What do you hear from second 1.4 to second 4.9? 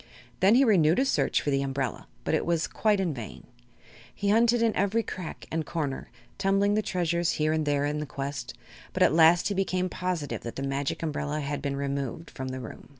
for the umbrella, but it was quite in vain. He hunted in